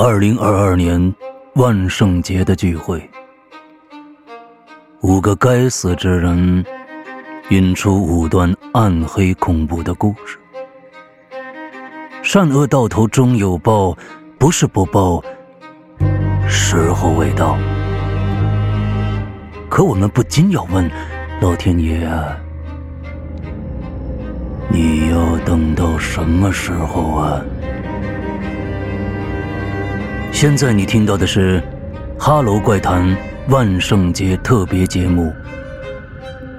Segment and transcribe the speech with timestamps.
[0.00, 1.12] 二零二二年
[1.54, 3.02] 万圣节的聚会，
[5.00, 6.64] 五个该死之人
[7.50, 10.38] 引出五段暗黑恐怖的故事。
[12.22, 13.92] 善恶到头终有报，
[14.38, 15.20] 不是不报，
[16.46, 17.58] 时候未到。
[19.68, 20.88] 可我们不禁要问：
[21.40, 22.08] 老天爷，
[24.70, 27.42] 你要等到什么时候啊？
[30.40, 31.60] 现在你听到的是
[32.16, 33.04] 《哈喽怪谈》
[33.48, 35.24] 万圣节特别节目《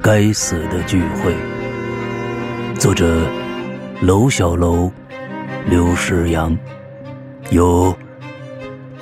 [0.03, 1.33] 该死的聚会》，
[2.77, 3.25] 作者
[4.01, 4.91] 楼小楼、
[5.65, 6.53] 刘诗阳，
[7.51, 7.97] 由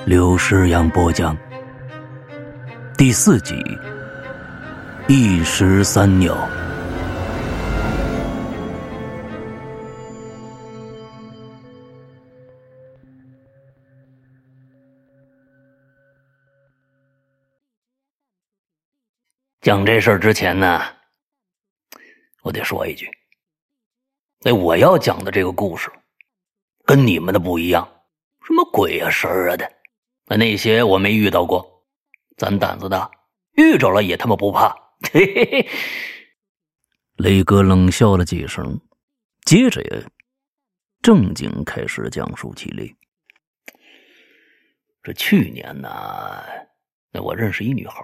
[0.06, 1.36] 刘诗阳播讲。
[2.96, 3.56] 第四集，
[5.08, 6.38] 一石三鸟。
[19.68, 20.82] 讲这事儿之前呢，
[22.42, 23.12] 我得说一句，
[24.40, 25.92] 那我要讲的这个故事
[26.86, 27.86] 跟你们的不一样，
[28.46, 29.70] 什么鬼啊神啊的，
[30.28, 31.86] 那那些我没遇到过，
[32.38, 33.12] 咱胆子大，
[33.58, 34.70] 遇着了也他妈不怕。
[35.12, 35.70] 嘿嘿嘿。
[37.18, 38.80] 雷哥冷笑了几声，
[39.44, 40.06] 接着也
[41.02, 42.88] 正经开始讲述起来。
[45.04, 45.90] 这去年呢，
[47.12, 48.02] 那我认识一女孩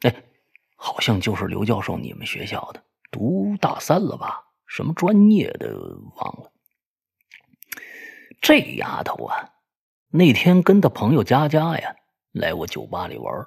[0.00, 0.24] 哎。
[0.80, 4.44] 好像就是刘教授你们学校的，读大三了吧？
[4.64, 5.76] 什么专业的
[6.16, 6.52] 忘了。
[8.40, 9.50] 这丫头啊，
[10.08, 11.96] 那天跟她朋友佳佳呀
[12.30, 13.44] 来我酒吧里玩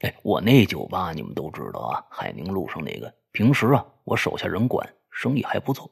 [0.00, 3.12] 哎，我那酒吧你们都知道啊，海宁路上那个。
[3.32, 5.90] 平时啊，我手下人管，生意还不错。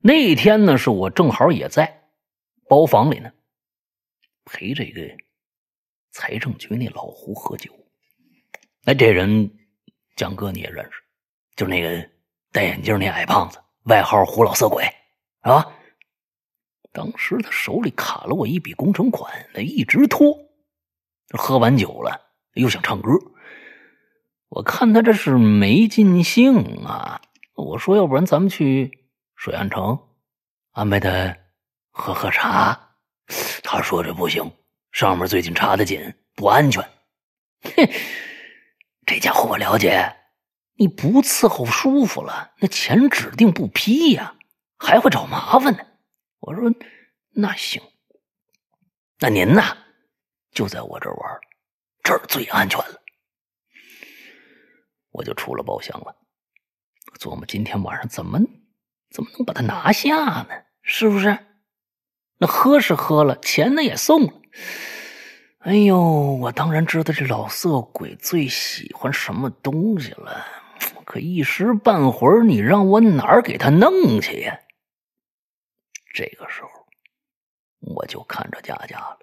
[0.00, 2.10] 那天呢，是我正好也在
[2.68, 3.32] 包房里呢，
[4.44, 5.00] 陪这个
[6.10, 7.72] 财政局那老胡喝酒。
[8.88, 9.50] 哎，这人，
[10.16, 10.92] 蒋哥你也认识，
[11.56, 12.08] 就是那个
[12.50, 14.82] 戴眼镜那矮胖子，外号“胡老色鬼”，
[15.44, 15.74] 啊。
[16.90, 20.34] 当时他手里卡了我一笔工程款，他一直拖。
[21.36, 22.18] 喝完酒了，
[22.54, 23.10] 又想唱歌。
[24.48, 26.56] 我看他这是没尽兴
[26.86, 27.20] 啊。
[27.56, 28.90] 我说，要不然咱们去
[29.36, 30.00] 水岸城，
[30.72, 31.36] 安排他
[31.90, 32.94] 喝喝茶。
[33.62, 34.50] 他说这不行，
[34.92, 36.82] 上面最近查的紧，不安全。
[37.64, 37.86] 哼。
[39.08, 40.16] 这家伙我了解，
[40.74, 44.36] 你不伺候舒服了，那钱指定不批呀，
[44.76, 45.86] 还会找麻烦呢。
[46.40, 46.70] 我说
[47.30, 47.80] 那行，
[49.20, 49.62] 那您呢
[50.52, 51.40] 就在我这玩，
[52.02, 53.00] 这儿最安全了。
[55.12, 56.14] 我就出了包厢了，
[57.18, 58.38] 琢磨今天晚上怎么
[59.10, 60.48] 怎么能把他拿下呢？
[60.82, 61.46] 是不是？
[62.36, 64.34] 那喝是喝了，钱呢也送了。
[65.60, 70.46] 哎呦，我当然知道这老色鬼最喜欢什么东西了，
[71.04, 74.56] 可一时半会儿你让我哪儿给他弄去呀？
[76.14, 76.70] 这个时候，
[77.80, 79.18] 我就看着佳佳了，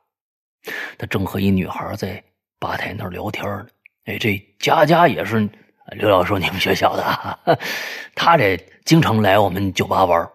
[0.97, 2.21] 他正和一女孩在
[2.59, 3.67] 吧台那儿聊天呢。
[4.03, 5.49] 哎，这佳佳也是
[5.93, 7.57] 刘老师你们学校的，
[8.13, 10.29] 她这经常来我们酒吧玩，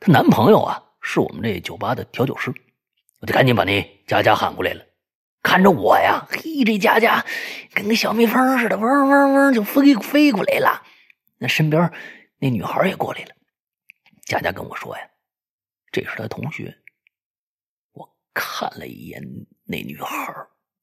[0.00, 2.50] 她男朋友啊是我们这酒吧的调酒师，
[3.20, 4.82] 我就赶紧把那佳佳喊过来了。
[5.42, 7.24] 看着我呀，嘿，这佳佳
[7.72, 10.82] 跟个小蜜蜂似的，嗡嗡嗡就飞飞过来了。
[11.38, 11.90] 那身边
[12.38, 13.30] 那女孩也过来了。
[14.26, 15.02] 佳佳跟我说呀，
[15.90, 16.76] 这是她同学。
[17.92, 19.22] 我看了一眼
[19.64, 20.34] 那女孩，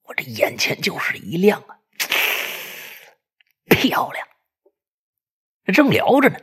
[0.02, 1.78] 我这眼前就是一亮啊，
[3.70, 4.26] 漂亮。
[5.72, 6.36] 正聊着呢，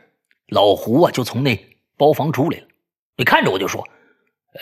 [0.48, 2.68] 老胡啊就从那包房出来了。
[3.18, 3.86] 你看着我就说：“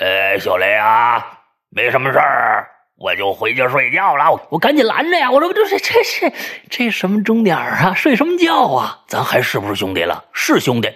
[0.01, 2.69] 哎，小雷啊，没什么事儿。”
[3.03, 5.29] 我就回去睡觉了，我赶紧拦着呀！
[5.29, 6.33] 我说这这这这
[6.69, 7.93] 这什么钟点啊？
[7.93, 9.03] 睡什么觉啊？
[9.09, 10.23] 咱还是不是兄弟了？
[10.31, 10.89] 是兄弟，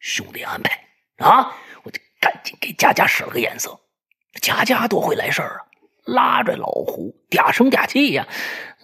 [0.00, 0.78] 兄弟安排
[1.16, 1.56] 啊！
[1.82, 3.80] 我就赶紧给佳佳使了个眼色。
[4.42, 5.64] 佳佳多会来事儿啊，
[6.04, 8.28] 拉着老胡嗲声嗲气呀：“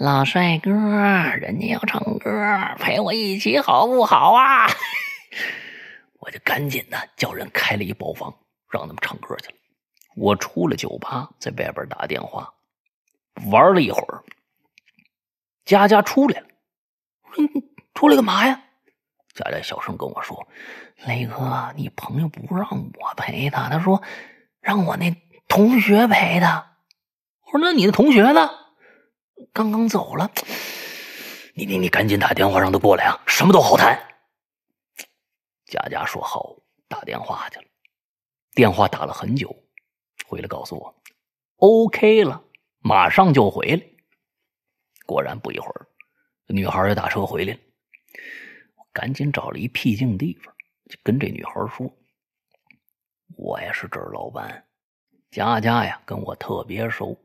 [0.00, 2.30] 老帅哥，人家要唱歌，
[2.78, 4.66] 陪我一起好不好啊？”
[6.20, 8.34] 我就赶紧的叫人开了一包房，
[8.70, 9.54] 让他们唱歌去了。
[10.16, 12.52] 我出了酒吧，在外边打电话，
[13.50, 14.22] 玩了一会儿。
[15.64, 16.46] 佳佳出来了，
[17.94, 18.62] 出来干嘛呀？
[19.34, 20.48] 佳佳小声跟我说
[21.06, 24.02] ：“雷哥，你朋友不让我陪他，他说
[24.60, 25.14] 让我那
[25.48, 26.76] 同学陪他。”
[27.46, 28.50] 我说：“那你的同学呢？
[29.52, 30.30] 刚刚走了。
[31.54, 33.98] 你你你赶紧打电话让他过来啊，什么都好谈。”
[35.66, 36.56] 佳佳说：“好，
[36.88, 37.64] 打电话去了。”
[38.54, 39.56] 电话打了很久。
[40.30, 41.02] 回来告诉我
[41.56, 42.44] ，OK 了，
[42.78, 43.82] 马上就回来。
[45.04, 45.88] 果然不一会儿，
[46.46, 47.58] 女孩也打车回来了。
[48.76, 50.54] 我赶紧找了一僻静地方，
[50.88, 51.92] 就跟这女孩说
[53.36, 54.68] ：“我呀是这儿老板，
[55.32, 57.20] 佳佳呀跟我特别熟。”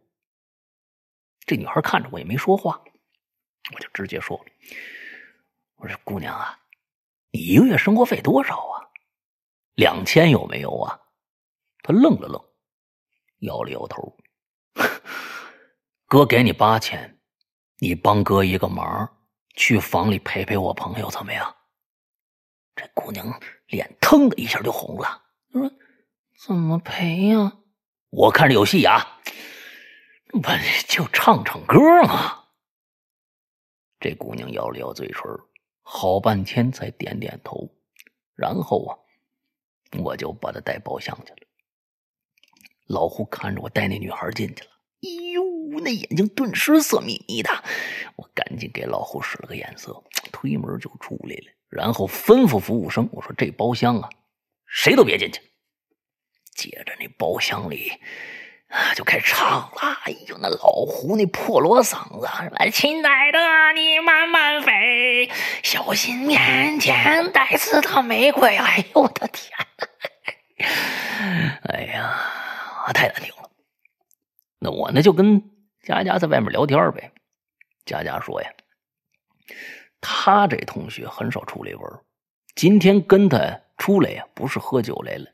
[1.46, 2.84] 这女孩看着我也没说话，
[3.72, 4.44] 我就直接说
[5.78, 6.60] ：“我说姑娘啊，
[7.30, 8.90] 你一个月生活费多少啊？
[9.76, 11.00] 两千有没有啊？”
[11.86, 12.44] 她愣了愣，
[13.40, 14.18] 摇了摇头
[16.08, 17.12] ：“哥给你八千。”
[17.80, 19.18] 你帮哥一个忙，
[19.56, 21.54] 去房里陪陪我朋友怎么样？
[22.74, 23.38] 这姑娘
[23.68, 25.70] 脸腾的一下就红了，说
[26.40, 27.52] ：“怎么陪呀？
[28.12, 29.20] 我看着有戏啊，
[30.32, 30.42] 不
[30.88, 32.46] 就唱唱歌吗？”
[34.00, 35.22] 这姑娘摇了摇嘴唇，
[35.82, 37.70] 好半天才点点头，
[38.36, 38.96] 然后啊，
[40.00, 41.48] 我就把她带包厢去了。
[42.88, 44.70] 老胡看着我带那女孩进去了，
[45.02, 45.44] 哎呦！
[45.82, 47.50] 那眼睛顿时色眯眯的，
[48.16, 54.10] 我赶紧给老胡使了个眼色，推门就出来了，然后吩咐服务生：“我说这包厢啊，
[54.66, 55.42] 谁都别进去。”
[56.56, 57.92] 接着那包厢里
[58.70, 60.00] 啊就开始唱了。
[60.06, 63.40] 哎呦，那老胡那破锣嗓子，什么，亲爱的，
[63.76, 65.30] 你慢慢飞，
[65.62, 68.56] 小心面前带刺的玫瑰。
[68.56, 69.52] 哎呦，我的天！
[71.64, 72.18] 哎呀，
[72.94, 73.50] 太难听了。
[74.60, 75.52] 那我呢就跟。
[75.84, 77.12] 佳佳在外面聊天呗，
[77.86, 78.52] 佳佳说呀，
[80.02, 82.02] 他这同学很少出来玩，
[82.56, 85.28] 今天跟他出来呀，不是喝酒来了，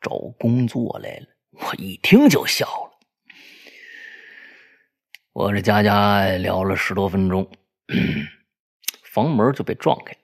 [0.00, 1.26] 找工作来了。
[1.50, 2.92] 我一听就笑了。
[5.32, 7.50] 我这佳佳聊了十多分钟，
[9.02, 10.16] 房门就被撞开，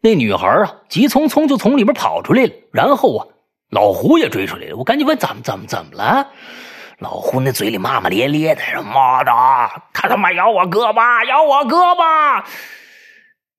[0.00, 3.28] 那女孩啊，急匆匆就从里面跑出来了，然后啊，
[3.70, 4.76] 老胡也追出来了。
[4.76, 6.30] 我赶紧问怎么怎么怎么了？
[6.98, 9.30] 老胡那嘴里骂骂咧咧的，说：“妈的，
[9.92, 12.42] 他他妈咬我胳膊，咬我胳膊！”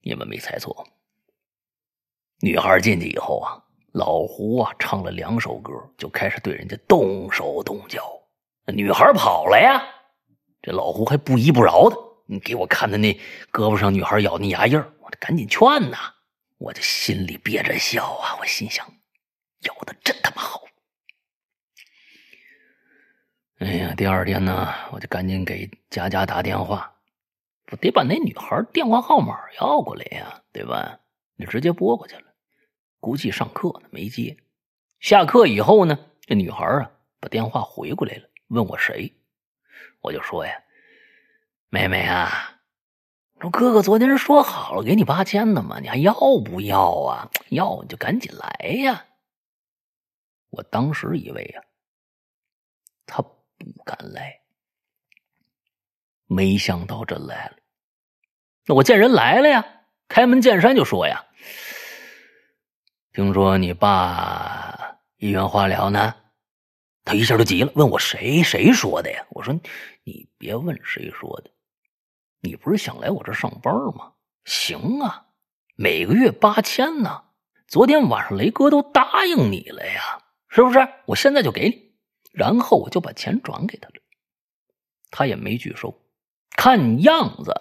[0.01, 0.87] 你们没猜错，
[2.41, 3.61] 女孩进去以后啊，
[3.91, 8.01] 老胡啊唱了两首歌，就开始对人家动手动脚。
[8.73, 9.83] 女孩跑了呀，
[10.63, 11.95] 这老胡还不依不饶的，
[12.25, 13.13] 你给我看他那
[13.51, 15.97] 胳膊上女孩咬那牙印我得赶紧劝呐。
[16.57, 18.83] 我这心里憋着笑啊，我心想，
[19.61, 20.63] 咬的真他妈好。
[23.59, 26.93] 哎呀，第二天呢，我就赶紧给佳佳打电话，
[27.71, 30.99] 我得把那女孩电话号码要过来呀，对吧？
[31.35, 32.23] 你直接拨过去了，
[32.99, 34.37] 估计上课呢没接。
[34.99, 39.13] 下课以后呢，这女孩啊把电话回过来了，问我谁，
[40.01, 40.53] 我就说呀，
[41.69, 42.59] 妹妹啊，
[43.39, 46.13] 说哥哥昨天说好了给你八千的嘛，你还要
[46.43, 47.31] 不要啊？
[47.49, 49.05] 要你就赶紧来呀！
[50.49, 51.61] 我当时以为呀，
[53.05, 53.23] 他。
[53.59, 54.39] 不敢来，
[56.27, 57.55] 没想到真来了。
[58.67, 59.65] 那我见人来了呀，
[60.07, 61.25] 开门见山就说呀
[63.13, 66.13] ：“听说你爸医院化疗呢？”
[67.03, 69.25] 他一下就急了，问我谁谁说的呀？
[69.31, 69.59] 我说
[70.05, 71.49] ：“你别问谁说的，
[72.41, 74.13] 你不是想来我这上班吗？
[74.45, 75.29] 行啊，
[75.75, 77.23] 每个月八千呢。
[77.67, 80.21] 昨天晚上雷哥都答应你了呀，
[80.57, 80.79] 是不是？
[81.05, 81.93] 我现在就给你。”
[82.33, 83.95] 然后我就把钱转给他了，
[85.11, 86.03] 他也没拒收，
[86.55, 87.53] 看样子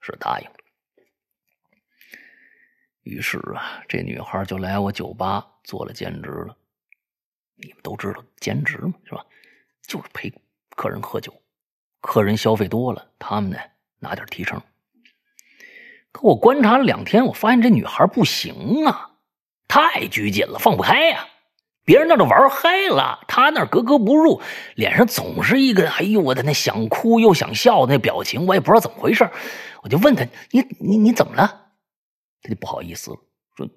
[0.00, 0.54] 是答应了。
[3.02, 6.56] 于是啊，这女孩就来我酒吧做了兼职了。
[7.54, 9.24] 你们都知道兼职嘛，是吧？
[9.86, 10.32] 就是陪
[10.76, 11.42] 客人喝酒，
[12.00, 13.58] 客人消费多了，他们呢
[13.98, 14.60] 拿点提成。
[16.12, 19.18] 可我观察了两天，我发现这女孩不行啊，
[19.66, 21.28] 太拘谨了，放不开呀。
[21.84, 24.40] 别人那都玩嗨了，他那格格不入，
[24.76, 29.28] 脸上总是一个哎呦我的那想哭又想笑那表情，我也不知道怎么回事。
[29.82, 31.72] 我就问他：“你你你怎么了？”
[32.40, 33.10] 他就不好意思
[33.56, 33.68] 说：“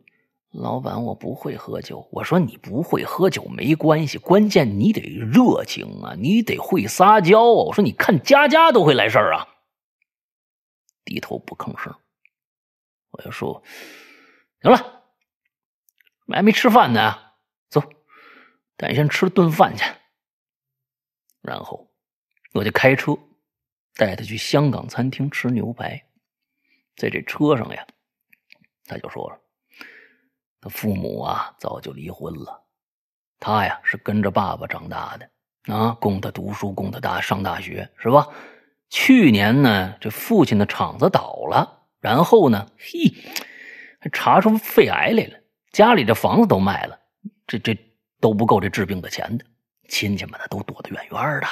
[0.53, 9.47] 老板，我不会喝酒。”我说：“你不会喝酒没关系，关键你得热情啊，你得会撒娇啊。”我说：“你看家家都会来事儿啊。”
[11.03, 11.95] 低头不吭声。
[13.11, 13.63] 我就说
[14.61, 15.01] ：“行了，
[16.31, 17.17] 还没吃饭呢。”
[18.77, 19.83] 咱先吃顿饭去。
[21.41, 21.91] 然后
[22.53, 23.17] 我就开车
[23.95, 26.03] 带他去香港餐厅吃牛排。
[26.95, 27.85] 在这车上呀，
[28.85, 29.37] 他就说了，
[30.61, 32.63] 他父母啊早就离婚了，
[33.37, 35.29] 他呀是跟着爸爸长大的
[35.73, 38.27] 啊，供他读书，供他大上大学，是吧？
[38.89, 43.13] 去年呢，这父亲的厂子倒了，然后呢，嘿，
[43.99, 45.39] 还查出肺癌来了，
[45.71, 46.97] 家里的房子都卖了。
[47.45, 47.77] 这这
[48.25, 49.45] 都不够这治病的钱的，
[49.87, 51.47] 亲戚们呢都躲得远远的。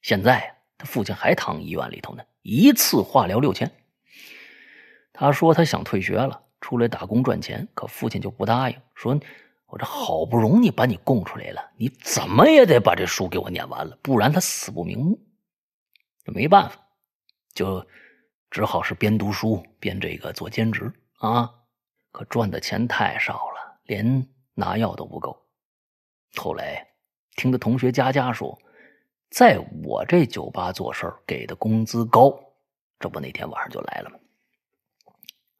[0.00, 3.68] 现在他父亲还躺医院里头呢，一次化疗六千。
[5.12, 9.18] 他说他想退学了，出来打工赚钱，可父亲就不答应，说
[9.66, 15.18] ：“我这好不容易把你供出来了，你怎么也得把这书给我念完了，不然他死不瞑目。”
[16.24, 16.76] 这没办法，
[17.54, 17.84] 就
[18.52, 21.52] 只好是边读书边这个做兼职啊。
[22.12, 25.44] 可赚的钱太少了，连拿药都不够。
[26.36, 26.86] 后来
[27.36, 28.58] 听的同学佳佳说，
[29.30, 32.38] 在我这酒吧做事给的工资高，
[32.98, 34.16] 这不那天晚上就来了吗？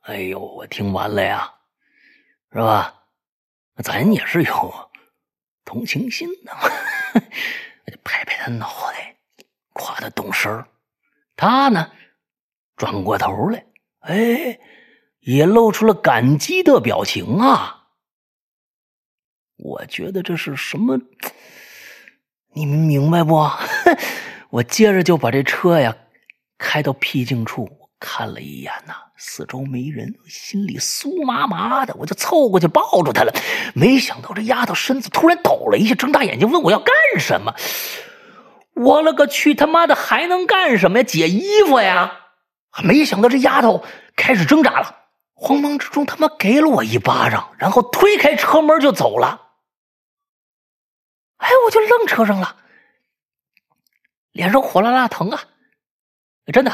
[0.02, 1.52] 哎呦，我听完了呀，
[2.52, 2.94] 是吧？
[3.82, 4.90] 咱也是有
[5.64, 6.60] 同情心的嘛，
[8.02, 9.16] 拍拍他脑袋，
[9.72, 10.64] 夸他懂事。
[11.36, 11.92] 他呢，
[12.76, 13.64] 转过头来，
[14.00, 14.58] 哎，
[15.20, 17.77] 也露出了感激的表情啊。
[19.58, 20.98] 我觉得这是什么？
[22.54, 23.48] 你们明白不？
[24.50, 25.94] 我接着就把这车呀
[26.56, 27.68] 开到僻静处。
[28.00, 33.34] 看了一眼呐，四周没人，心里酥麻麻的，我就凑过去抱住她了。
[33.74, 37.52] 没想到这丫头身子突然抖了一下，睁大眼睛问我要干什么。
[38.74, 41.02] 我勒个去，他妈的还能干什么呀？
[41.02, 42.12] 解衣服呀！
[42.84, 43.82] 没想到这丫头
[44.14, 44.94] 开始挣扎了，
[45.34, 49.47] 慌忙之中他妈给了我一巴掌，然后推开车门就走了。
[51.68, 52.56] 我就愣车上了，
[54.32, 55.48] 脸上火辣辣疼啊，
[56.50, 56.72] 真的。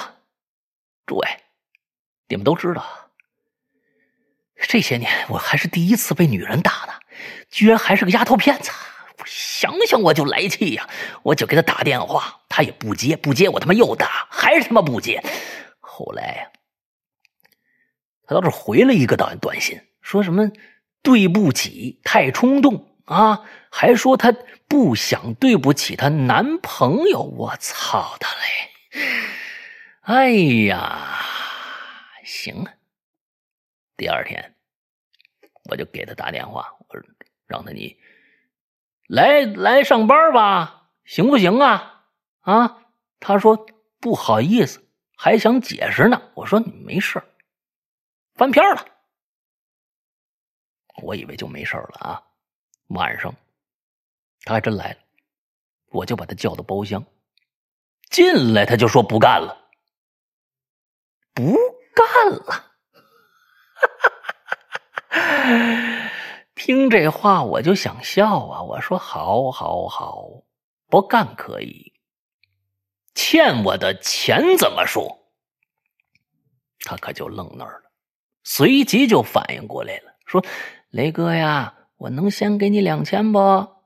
[1.05, 1.29] 诸位，
[2.29, 3.11] 你们都知道，
[4.69, 6.93] 这些年我还是第一次被女人打呢，
[7.51, 8.71] 居然还是个丫头片子。
[9.19, 10.89] 我想想我就来气呀，
[11.25, 15.21] 我就给她打电话，她也不接，不接我他妈又打，还是他妈不接。
[15.81, 16.53] 后来呀，
[18.29, 20.53] 他倒是回了一个短短信，说什么
[21.03, 24.33] 对不起，太冲动啊，还说她
[24.67, 27.23] 不想对不起她男朋友。
[27.23, 28.71] 我操他嘞！
[30.03, 30.31] 哎
[30.67, 31.21] 呀，
[32.25, 32.75] 行啊！
[33.97, 34.55] 第二天
[35.71, 37.07] 我就给他打电话，我说
[37.47, 37.99] 让他你
[39.07, 42.05] 来来上班吧，行不行啊？
[42.41, 42.83] 啊，
[43.19, 43.67] 他说
[44.01, 46.31] 不好意思，还想解释呢。
[46.35, 47.23] 我说你没事
[48.35, 48.85] 翻篇了。
[51.03, 52.23] 我以为就没事了啊。
[52.89, 53.35] 晚上
[54.43, 54.99] 他还真来了，
[55.91, 57.05] 我就把他叫到包厢，
[58.11, 59.57] 进来他就说不干了。
[61.33, 61.57] 不
[61.95, 62.71] 干了！
[66.55, 68.63] 听这话我就想笑啊！
[68.63, 70.45] 我说好，好，好，
[70.89, 71.93] 不干可以，
[73.15, 75.19] 欠我的钱怎么说？
[76.81, 77.91] 他可就愣那儿了，
[78.45, 80.45] 随即就反应过来了，说
[80.91, 81.75] ：“雷哥呀，
[82.05, 83.39] 我能先给你两千不？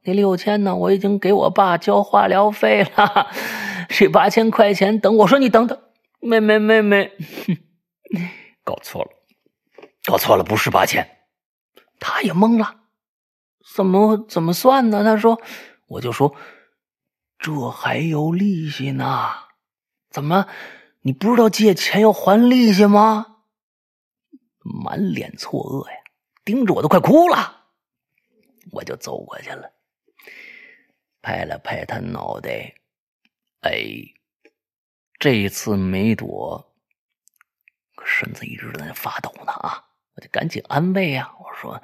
[0.02, 0.75] 那六千呢？
[0.75, 3.30] 我已经给我爸交化疗费了，
[3.88, 5.78] 这八千块钱等我说你等等。”
[6.20, 7.12] 没没没没，
[8.64, 9.10] 搞错了，
[10.04, 11.08] 搞错了，不是八千，
[12.00, 12.75] 他也懵了，
[13.76, 15.04] 怎么怎么算呢？
[15.04, 15.40] 他说，
[15.87, 16.34] 我就说，
[17.38, 19.28] 这还有利息呢，
[20.10, 20.48] 怎么
[21.02, 23.37] 你不知道借钱要还利息吗？
[24.60, 25.96] 满脸错愕呀，
[26.44, 27.57] 盯着我都快哭了，
[28.72, 29.72] 我就走过去了，
[31.22, 32.75] 拍了拍他脑袋，
[33.60, 34.14] 哎。
[35.20, 36.76] 这一次没躲，
[38.06, 39.84] 身子一直在那发抖呢啊！
[40.14, 41.82] 我就赶紧安慰呀，我说：“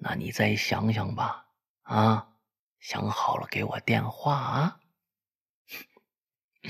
[0.00, 1.46] 那你再想想吧，
[1.80, 2.36] 啊，
[2.78, 4.80] 想好了给我电话啊。”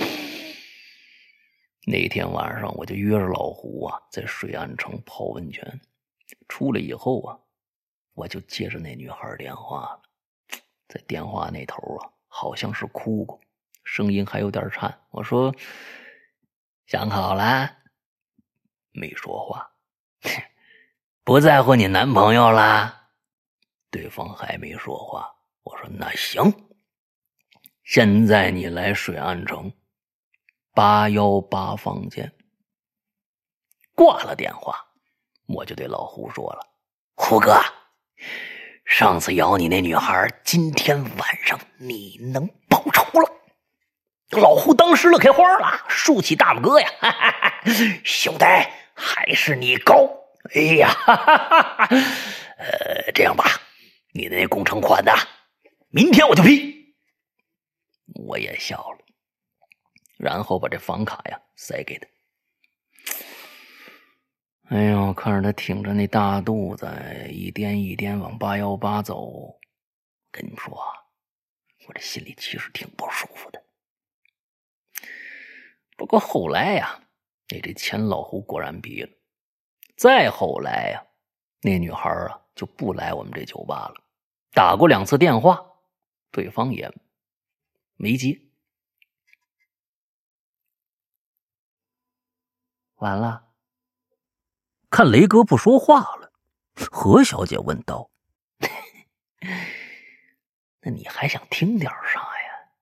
[1.84, 5.80] 那天晚上我就约着老胡啊，在水岸城泡温泉。
[6.46, 7.40] 出来以后啊，
[8.16, 10.02] 我就接着那女孩电话了，
[10.88, 13.38] 在电话那头啊，好像是哭过。
[13.84, 15.54] 声音还有点颤，我说
[16.88, 17.70] ：“想好了，
[18.90, 19.70] 没说话，
[21.22, 23.10] 不在乎你男朋友啦。”
[23.92, 26.52] 对方还没说话，我说：“那行，
[27.84, 29.70] 现在你来水岸城
[30.72, 32.34] 八幺八房间。”
[33.94, 34.84] 挂了电话，
[35.46, 36.66] 我就对老胡说了
[37.14, 37.54] ：“胡哥，
[38.84, 43.32] 上次咬你那女孩，今天晚上你能报仇了。”
[44.30, 46.88] 老胡当时乐开花了，竖起大拇哥呀！
[46.98, 47.62] 哈哈哈
[48.04, 48.44] 兄弟，
[48.94, 50.08] 还是你高！
[50.54, 51.88] 哎呀，哈哈哈
[52.58, 53.44] 呃，这样吧，
[54.12, 55.12] 你的那工程款呢？
[55.90, 56.94] 明天我就批。
[58.26, 58.98] 我也笑了，
[60.18, 62.06] 然后把这房卡呀塞给他。
[64.68, 66.88] 哎呦，看着他挺着那大肚子，
[67.30, 69.56] 一颠一颠往八幺八走，
[70.32, 70.90] 跟你说啊，
[71.86, 73.62] 我这心里其实挺不舒服的。
[75.96, 77.00] 不过后来呀，
[77.48, 79.10] 那这钱老胡果然逼了。
[79.96, 81.06] 再后来呀，
[81.62, 83.94] 那女孩啊就不来我们这酒吧了。
[84.52, 85.64] 打过两次电话，
[86.32, 86.92] 对方也
[87.94, 88.40] 没接。
[92.96, 93.44] 完了。
[94.96, 96.32] 看雷哥不说话了，
[96.90, 98.08] 何小姐问道
[100.80, 102.72] ：“那你还想听点啥呀？”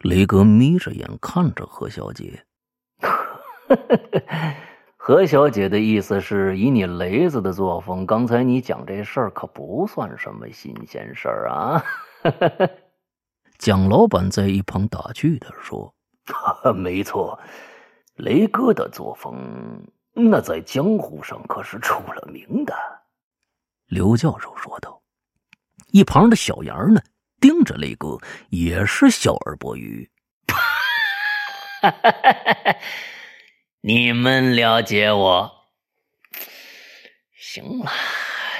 [0.00, 2.46] 雷哥眯着眼看着何小姐。
[4.96, 11.84] 何小姐的意思是，以你雷子的作风，刚才你讲这事儿可不算什么新鲜事儿啊。
[13.58, 15.94] 蒋老板在一旁打趣的说
[16.74, 17.38] ：“没错，
[18.14, 22.72] 雷哥的作风。”那在江湖上可是出了名的，
[23.86, 25.02] 刘教授说道。
[25.90, 27.02] 一旁的小杨呢，
[27.40, 28.16] 盯着雷哥，
[28.48, 30.08] 也是笑而不语。
[33.82, 35.50] 你们了解我？
[37.36, 37.90] 行了，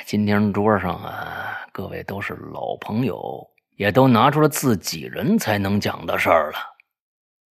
[0.05, 6.59] 今天桌上啊，各位都是老朋友，也都拿出了自己人才能讲的事儿了，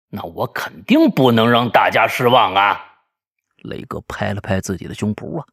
[0.08, 2.91] 那我肯定不能让大家失望啊！
[3.62, 5.46] 雷哥拍了拍自己的胸脯啊，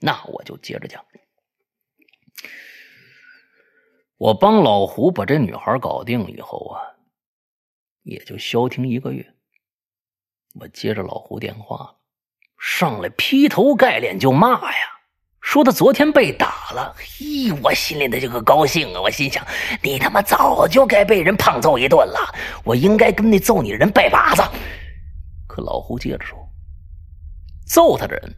[0.00, 1.04] 那我就接着讲。
[4.16, 6.82] 我帮老胡把这女孩搞定以后啊，
[8.02, 9.34] 也就消停一个月。
[10.60, 11.94] 我接着老胡电话，
[12.58, 14.88] 上来劈头盖脸就骂呀，
[15.40, 16.96] 说他昨天被打了。
[16.96, 19.00] 嘿，我心里的这个高兴啊！
[19.00, 19.46] 我心想，
[19.82, 24.42] 你他妈早就该被人胖揍一顿了，我应该跟那揍你的人拜把子。
[25.46, 26.47] 可老胡接着说。
[27.68, 28.34] 揍他的人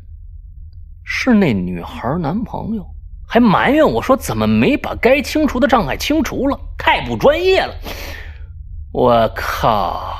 [1.05, 2.85] 是那女孩男朋友，
[3.29, 7.73] 还埋怨我说怎么没把该清除的障碍清除了，太不专业了。
[8.93, 10.16] 我靠，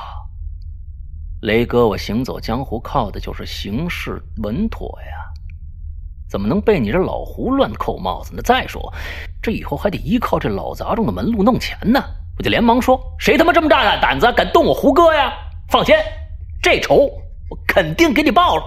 [1.41, 5.27] 雷哥，我行走江湖靠的就是行事稳妥呀，
[6.29, 8.41] 怎么能被你这老胡乱扣帽子呢？
[8.41, 8.93] 再说，
[9.41, 12.01] 这以后还得依靠这老杂种的门路弄钱呢。
[12.37, 15.33] 我就连忙说：谁他妈这么大胆子，敢动我胡哥呀？
[15.69, 15.93] 放心，
[16.61, 16.95] 这仇
[17.49, 18.63] 我肯定给你报了。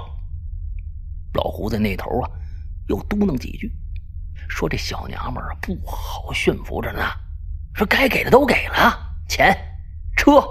[1.35, 2.31] 老胡在那头啊，
[2.89, 3.71] 又嘟囔几句，
[4.49, 7.01] 说：“这小娘们儿不好驯服着呢，
[7.75, 8.97] 说该给的都给了，
[9.29, 9.57] 钱、
[10.17, 10.43] 车，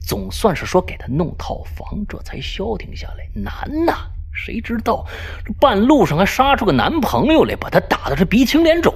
[0.00, 3.28] 总算是说给他弄套房，这才消停下来。
[3.34, 3.92] 难呐，
[4.32, 5.06] 谁知道
[5.44, 8.94] 这半路上还杀出个男朋友来，把他打的是鼻青脸肿。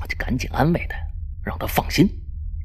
[0.00, 0.96] 我就赶紧安慰他，
[1.44, 2.08] 让他放心，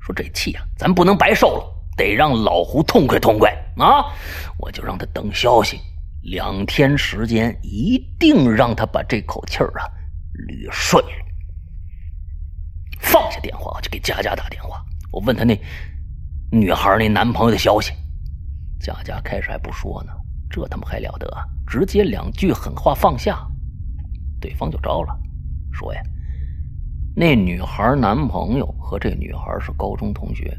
[0.01, 1.63] 说这气啊，咱不能白受了，
[1.95, 4.11] 得让老胡痛快痛快啊！
[4.57, 5.79] 我就让他等消息。”
[6.21, 9.89] 两天时间，一定让他把这口气儿啊
[10.47, 11.11] 捋顺了。
[12.99, 14.85] 放下电话，我就给佳佳打电话。
[15.11, 15.59] 我问他那
[16.51, 17.91] 女孩那男朋友的消息。
[18.79, 20.11] 佳佳开始还不说呢，
[20.49, 21.27] 这他妈还了得！
[21.67, 23.47] 直接两句狠话放下，
[24.39, 25.19] 对方就招了，
[25.71, 26.01] 说呀，
[27.15, 30.55] 那女孩男朋友和这女孩是高中同学，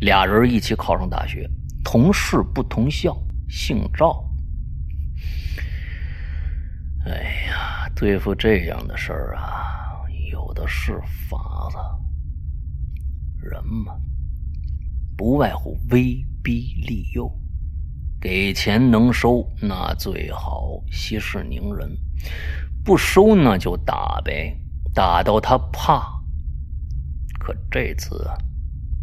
[0.00, 1.48] 俩人一起考上大学，
[1.84, 3.16] 同市不同校，
[3.48, 4.24] 姓赵。
[7.06, 11.78] 哎呀，对付这样的事儿啊，有的是法子。
[13.42, 13.94] 人嘛，
[15.16, 17.30] 不外乎威逼利诱，
[18.20, 21.88] 给钱能收那最好，息事宁人；
[22.84, 24.54] 不收那就打呗，
[24.94, 26.20] 打到他怕。
[27.38, 28.36] 可这次啊，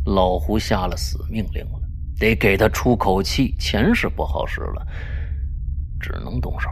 [0.05, 1.81] 老胡下了死命令了，
[2.19, 4.87] 得给他出口气，钱是不好使了，
[5.99, 6.69] 只能动手。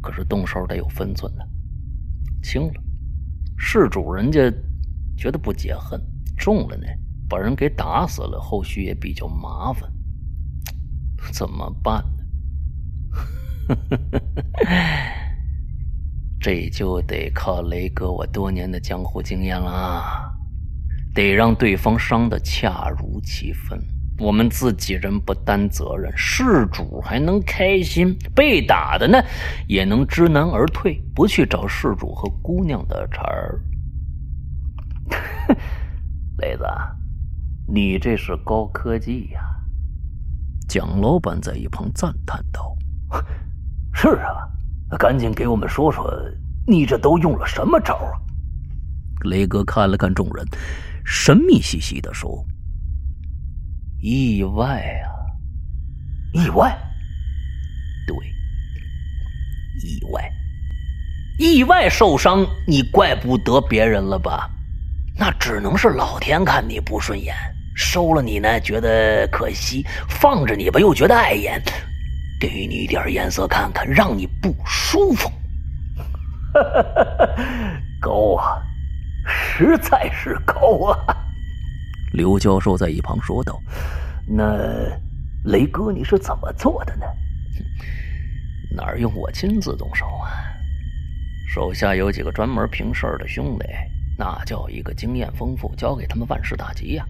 [0.00, 1.44] 可是动手得有分寸呢，
[2.42, 2.82] 轻了，
[3.56, 4.50] 事主人家
[5.16, 6.00] 觉得不解恨；
[6.38, 6.86] 重了呢，
[7.28, 9.92] 把人给打死了，后续也比较麻烦，
[11.32, 13.76] 怎么办呢？
[16.40, 20.32] 这就得靠雷哥我多年的江湖经验啦，
[21.14, 23.78] 得让对方伤得恰如其分。
[24.20, 29.18] 我们自己人不担责任，事主还能开心，被打的呢
[29.66, 33.58] 也能知难而退，不去找事主和姑娘的茬儿。
[36.36, 36.64] 雷子，
[37.66, 39.40] 你这是高科技呀！
[40.68, 42.76] 蒋老板在一旁赞叹道
[43.92, 44.46] ：“是啊，
[44.98, 46.12] 赶紧给我们说说，
[46.66, 48.12] 你这都用了什么招啊？”
[49.24, 50.46] 雷哥看了看众人，
[51.04, 52.44] 神秘兮兮的说。
[54.02, 55.12] 意外啊！
[56.32, 56.76] 意外，
[58.06, 58.16] 对，
[59.82, 60.32] 意外。
[61.38, 64.48] 意外受伤，你怪不得别人了吧？
[65.18, 67.34] 那只能是老天看你不顺眼，
[67.74, 71.62] 收了你呢觉得可惜，放着你吧又觉得碍眼，
[72.40, 75.30] 给你一点颜色看看，让你不舒服。
[78.00, 78.62] 高啊，
[79.26, 81.19] 实在是高啊！
[82.12, 83.60] 刘教授在一旁说道
[84.26, 84.44] ：“那
[85.44, 87.06] 雷哥，你是怎么做的呢？
[88.74, 90.30] 哪用我亲自动手啊？
[91.48, 93.66] 手下有几个专门平事儿的兄弟，
[94.18, 97.06] 那叫一个经验丰富，交给他们万事大吉呀。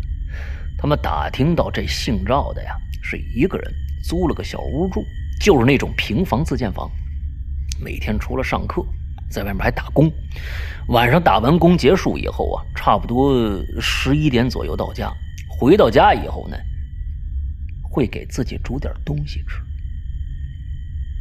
[0.76, 3.72] 他们打听到这姓赵的呀，是一个人
[4.04, 5.02] 租了个小屋住，
[5.40, 6.90] 就是那种平房自建房，
[7.82, 8.84] 每天除了上课。”
[9.30, 10.12] 在外面还打工，
[10.88, 13.32] 晚上打完工结束以后啊，差不多
[13.80, 15.10] 十一点左右到家。
[15.48, 16.56] 回到家以后呢，
[17.82, 19.62] 会给自己煮点东西吃。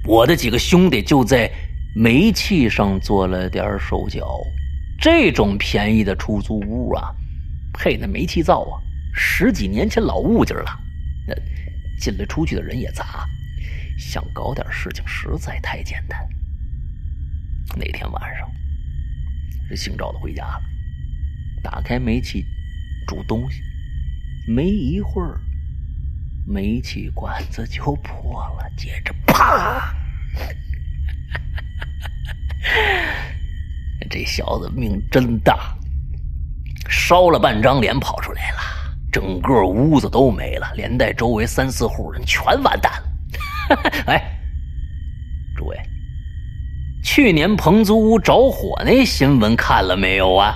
[0.06, 1.52] 我的几个兄弟就在
[1.96, 4.40] 煤气上做了点手脚。
[5.02, 7.16] 这种便宜的出租屋啊，
[7.74, 8.82] 配那煤气灶啊，
[9.14, 10.66] 十几年前老物件了，
[11.28, 11.34] 那
[12.00, 13.26] 进来出去的人也杂，
[13.98, 16.20] 想搞点事情实在太简单。
[17.76, 18.50] 那天晚上，
[19.70, 20.62] 这姓赵的回家了，
[21.64, 22.46] 打开煤气
[23.08, 23.62] 煮东西，
[24.48, 25.40] 没一会儿，
[26.46, 29.96] 煤气管子就破了，接着啪！
[34.10, 35.78] 这小子命真大，
[36.90, 38.58] 烧了半张脸跑出来了，
[39.12, 43.10] 整个屋子都没了，连带周围三四户人全完蛋了。
[44.08, 44.40] 哎，
[45.56, 45.78] 诸位。
[47.12, 50.56] 去年棚租屋着火那新闻看了没有啊？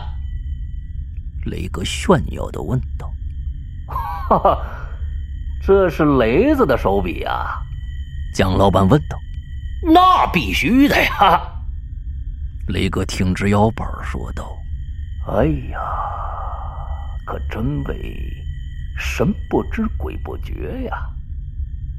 [1.48, 3.12] 雷哥炫耀的问道。
[3.88, 4.58] 哈哈，
[5.64, 7.60] 这是雷子的手笔啊！
[8.36, 9.18] 蒋老板问道。
[9.82, 11.42] 那必须的呀！
[12.68, 14.56] 雷哥挺直腰板说道。
[15.36, 15.80] 哎呀，
[17.26, 18.32] 可真为
[18.96, 21.10] 神不知鬼不觉呀！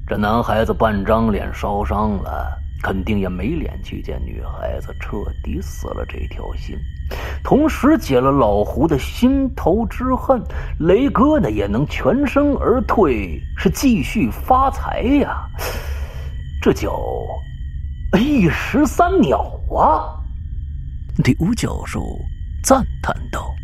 [0.07, 2.61] 这男孩子半张脸烧伤了。
[2.83, 6.77] 肯定也没脸去见女孩子，彻底死了这条心，
[7.43, 10.43] 同时解了老胡的心头之恨。
[10.79, 15.49] 雷哥呢也能全身而退，是继续发财呀，
[16.61, 17.01] 这叫
[18.19, 19.39] 一石三鸟
[19.75, 20.21] 啊！
[21.17, 22.03] 刘教授
[22.63, 23.55] 赞叹道：“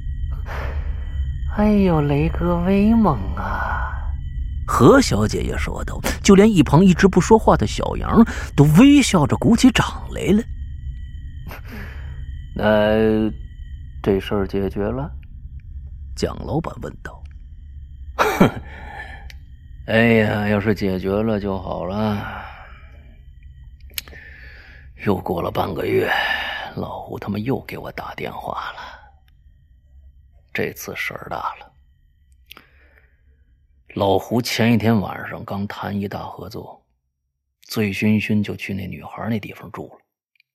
[1.59, 3.89] 哎呦，雷哥威猛啊！”
[4.71, 10.43] 何小姐也说道：“就连一旁一直不说话的小杨都微笑着鼓起掌来了。
[12.55, 13.29] 那
[14.01, 15.11] 这事儿解决了？”
[16.15, 17.21] 蒋老板问道。
[18.17, 18.49] “哼
[19.87, 22.45] 哎呀，要是解决了就好了。”
[25.05, 26.09] 又过了半个月，
[26.77, 28.81] 老胡他们又给我打电话了。
[30.53, 31.70] 这次事儿大了。
[33.95, 36.81] 老胡前一天晚上刚谈一大合作，
[37.63, 39.99] 醉醺醺就去那女孩那地方住了。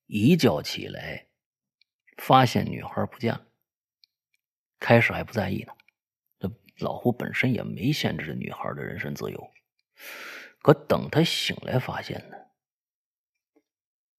[0.08, 1.26] 一觉起来，
[2.18, 3.42] 发现女孩不见了。
[4.80, 5.74] 开始还不在意呢，
[6.40, 9.52] 这老胡本身也没限制这女孩的人身自由。
[10.62, 12.38] 可等他醒来，发现呢，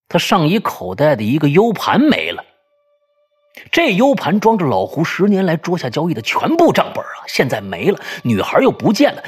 [0.07, 2.45] 他上衣口袋的一个 U 盘没了。
[3.71, 9.23] 这 U 盘装着老胡十年来桌下交易的全部账本啊，现在没了，女孩又不见了，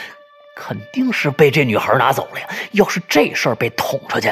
[0.56, 2.50] 肯定是被这女孩拿走了呀。
[2.72, 4.30] 要是这事儿被捅出去，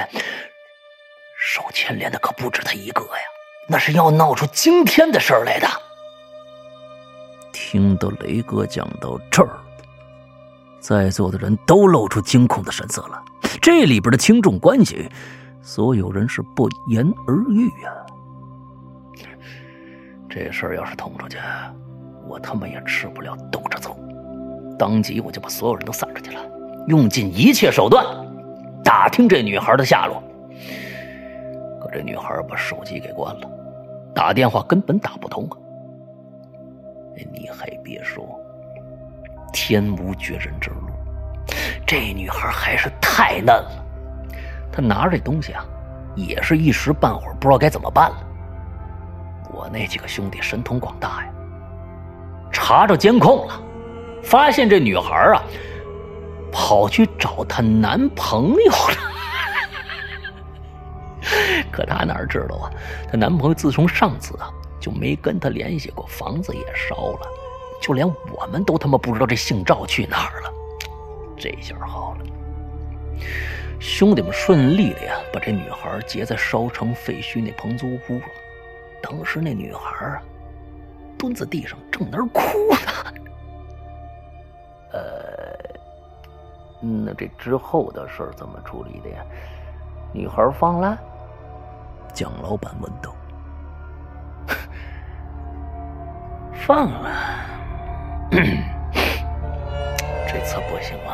[1.38, 3.23] 受牵连的可不止他一个呀，
[3.67, 5.67] 那是要闹出惊天的事儿来的。
[7.53, 9.49] 听到雷哥讲到这儿，
[10.80, 13.21] 在座的人都露出惊恐的神色了。
[13.62, 15.10] 这里边的轻重关系，
[15.62, 17.91] 所有人是不言而喻呀。
[20.30, 21.38] 这事儿要是捅出去，
[22.28, 23.98] 我他妈也吃不了兜着走。
[24.78, 26.42] 当即我就把所有人都散出去了，
[26.88, 28.06] 用尽一切手段
[28.84, 30.22] 打听这女孩的下落。
[31.82, 33.50] 可这女孩把手机给关了，
[34.13, 35.58] 打电话根本打不通啊！
[37.34, 38.40] 你还别说，
[39.52, 40.92] 天无绝人之路，
[41.86, 43.86] 这女孩还是太嫩了。
[44.72, 45.66] 她拿着这东西啊，
[46.16, 48.18] 也是一时半会儿不知道该怎么办了。
[49.52, 51.32] 我那几个兄弟神通广大呀，
[52.60, 53.62] 查着监控了，
[54.24, 55.43] 发现这女孩啊，
[56.52, 58.98] 跑去找她男朋友了。
[61.72, 62.72] 可她哪知道啊，
[63.12, 67.28] 她男朋友自从上次啊就没跟她联系过，房子也烧了，
[67.80, 70.52] 就连我们都他妈不知道这姓赵去哪儿了。
[71.38, 72.26] 这下好了，
[73.80, 78.26] 兄弟们顺利的呀，把这女孩劫在烧成废墟那棚租屋了。
[79.00, 80.22] 当时那女孩啊，
[81.17, 82.41] 蹲在地上正那儿哭
[82.73, 82.77] 呢。
[84.93, 84.99] 呃，
[86.80, 89.25] 那这之后的事怎么处理的呀？
[90.13, 90.97] 女孩放了？
[92.13, 93.13] 蒋老板问道。
[96.65, 97.10] 放了，
[100.27, 101.13] 这次不行了。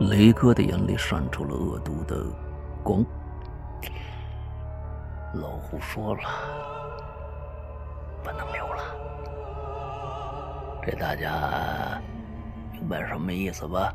[0.00, 2.24] 雷哥的眼里闪出了恶毒的
[2.82, 3.04] 光。
[5.34, 6.22] 老胡说了，
[10.84, 12.00] 这大家
[12.72, 13.92] 明白什么意思吧？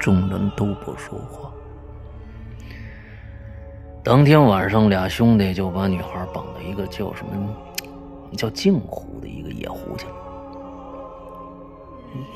[0.00, 1.50] 众人都不说话。
[4.02, 7.56] 当天晚上，俩兄弟就把女孩绑到一个叫什么
[8.36, 10.14] 叫镜湖的一个野湖去了。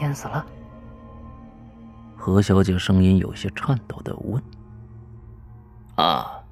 [0.01, 0.47] 淹死了。
[2.17, 4.43] 何小姐声音有些颤抖的问
[5.97, 6.43] ：“啊，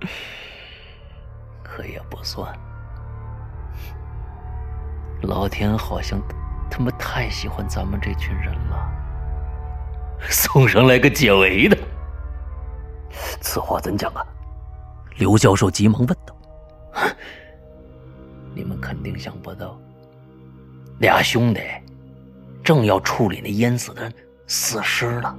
[1.62, 2.56] 可也不算。
[5.32, 6.20] 老天好像
[6.70, 8.76] 他妈太喜欢咱们这群人了，
[10.28, 11.78] 送上来个解围的。
[13.40, 14.22] 此话怎讲啊？”
[15.16, 16.36] 刘教授急忙问道
[18.54, 19.78] ：“你们肯定想不到，
[20.98, 21.60] 俩兄弟。”
[22.62, 24.12] 正要处理那淹死的
[24.46, 25.34] 死尸呢，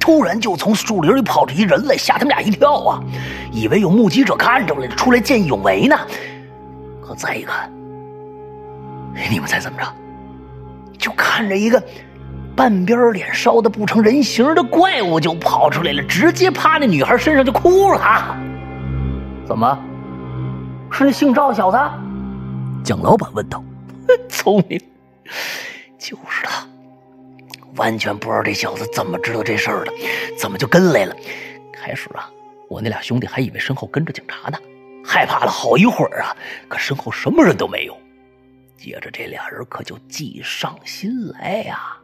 [0.00, 3.00] 突然就从树林里跑出一人来，吓他们俩一跳啊！
[3.52, 5.96] 以为有目击者看着了，出来见义勇为呢。
[7.04, 7.70] 可再一看，
[9.30, 9.86] 你们猜怎么着？
[10.98, 11.82] 就看着一个
[12.54, 18.36] 半边脸烧的不成人形的怪物就跑出来了，直接趴那女孩身上就哭了。
[19.46, 19.78] 怎么？
[20.90, 21.78] 是那姓赵小子？
[22.84, 23.62] 蒋老板问道。
[24.28, 24.80] 聪明。
[25.98, 26.66] 就是他，
[27.76, 29.92] 完全不知道这小子怎么知道这事儿的，
[30.38, 31.16] 怎么就跟来了？
[31.72, 32.28] 开始啊，
[32.68, 34.58] 我那俩兄弟还以为身后跟着警察呢，
[35.04, 36.36] 害怕了好一会儿啊，
[36.68, 37.96] 可身后什么人都没有。
[38.82, 41.96] 接着这俩人可就计上心来呀。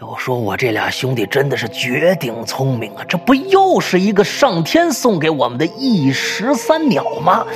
[0.00, 7.46] 要说我这俩兄弟真的是绝顶聪明啊，这不又是一个上天送给我们的一石三鸟吗？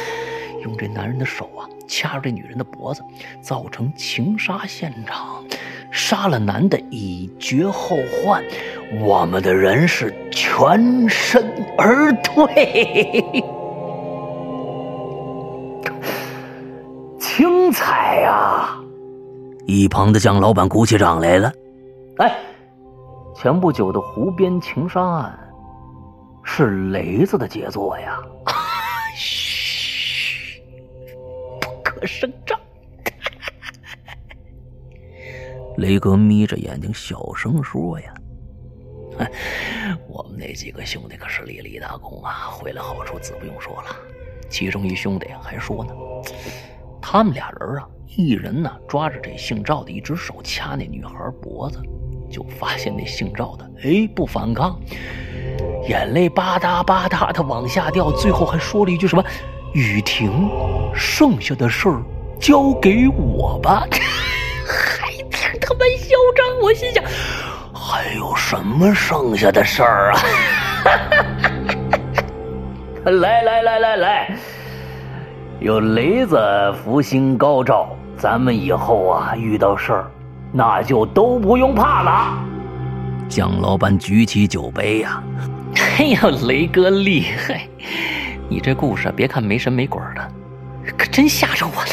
[0.63, 1.67] 用这男人的手啊。
[1.91, 3.03] 掐住这女人的脖子，
[3.41, 5.43] 造成情杀现场，
[5.91, 8.45] 杀了男的以绝后患。
[9.01, 13.25] 我们的人是全身而退，
[17.39, 18.77] 精彩呀！
[19.65, 21.53] 一旁的蒋老板鼓起掌来了。
[22.17, 22.37] 哎，
[23.33, 25.39] 前不久的湖边情杀案，
[26.43, 28.19] 是雷子的杰作呀。
[29.15, 30.61] 嘘，
[31.61, 32.59] 不可声张，
[35.79, 38.13] 雷哥眯着眼睛小声说：“呀，
[40.11, 43.95] 我们那几个兄弟可是立了一大功啊，回来好处自不用说了。
[44.51, 45.93] 其中一兄弟还说呢，
[47.01, 51.81] 他们俩人啊，一人呢抓着这姓赵的一只手掐那女孩脖子，
[52.31, 54.79] 就发现那姓赵的哎不反抗，
[55.89, 59.25] 眼泪吧嗒吧嗒的往下掉，最后还说了一句什么。”
[59.75, 60.49] 雨停，
[60.95, 62.03] 剩下的事儿
[62.41, 63.87] 交给我吧。
[64.67, 67.05] 还挺他妈嚣张，我心想，
[67.75, 70.21] 还有什么剩下的事儿啊？
[73.05, 74.37] 来来来来来，
[75.61, 76.39] 有雷子
[76.73, 80.11] 福星高照，咱们以后啊遇到事儿，
[80.53, 82.39] 那就都不用怕了。
[83.29, 85.21] 蒋老板举起酒杯呀，
[85.99, 87.69] 哎呀，雷哥厉害！
[88.49, 90.33] 你这故事别看没神没鬼的，
[90.97, 91.91] 可真吓着我了。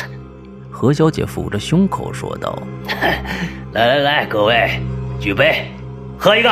[0.70, 2.56] 何小姐抚着胸口说道
[3.74, 4.80] ：“来来来，各位，
[5.20, 5.72] 举杯，
[6.20, 6.50] 喝一个。”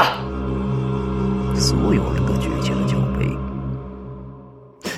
[1.54, 3.30] 所有人都举起了酒杯。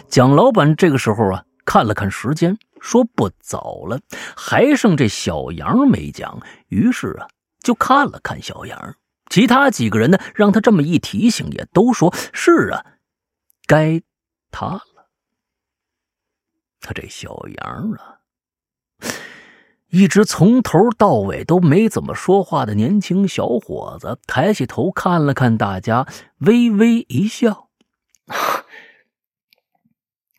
[0.08, 4.00] 蒋老板这个时候啊，看了看时间，说：“不早了，
[4.38, 7.28] 还剩这小杨没讲。”于是啊，
[7.62, 8.96] 就看了看小杨。
[9.30, 12.86] 其他几个人呢，让他这么一提醒，也都说是啊，
[13.66, 14.02] 该
[14.52, 15.10] 他了。
[16.80, 18.20] 他这小杨啊，
[19.90, 26.06] 一直从头到尾都没怎么说话的年轻小伙子，抬起头看了看大家，
[26.38, 27.65] 微微一笑。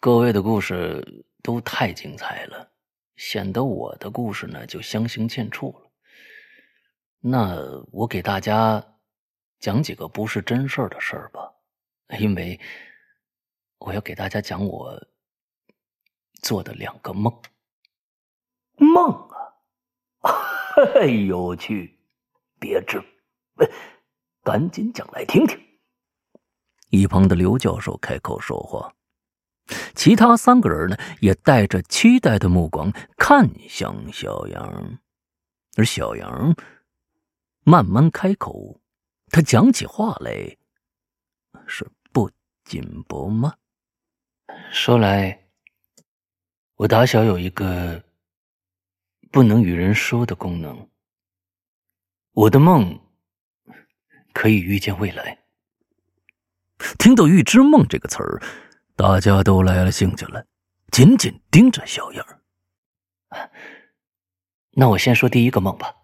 [0.06, 1.04] 各位的故事
[1.42, 2.70] 都太精彩了，
[3.16, 5.90] 显得我的故事呢就相形见绌了。
[7.18, 7.56] 那
[7.90, 9.00] 我给大家
[9.58, 11.52] 讲几个不是真事儿的事儿吧，
[12.20, 12.60] 因为
[13.78, 14.96] 我要给大家讲我。
[16.40, 17.42] 做的两个梦，
[18.76, 19.28] 梦
[20.20, 21.98] 啊， 有趣，
[22.60, 23.02] 别致，
[24.44, 25.60] 赶紧讲来听听。
[26.90, 28.94] 一旁的刘教授开口说话，
[29.94, 34.98] 其他三个人呢也带着期待的目光看向小杨，
[35.76, 36.54] 而小杨
[37.64, 38.80] 慢慢开口，
[39.30, 40.56] 他讲起话来
[41.66, 42.30] 是不
[42.64, 43.58] 紧不慢。
[44.70, 45.48] 说来，
[46.76, 48.04] 我打小有一个
[49.32, 50.88] 不能与人说的功能，
[52.32, 53.00] 我的梦
[54.32, 55.44] 可以预见未来。
[56.98, 58.40] 听到“预知梦”这个词儿，
[58.96, 60.46] 大家都来了兴趣了，
[60.90, 62.26] 紧紧盯着小杨。
[64.72, 65.94] 那我先说第一个梦吧。